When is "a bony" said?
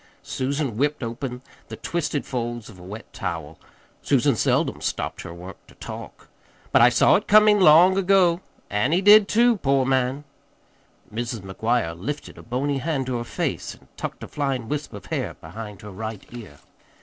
12.39-12.79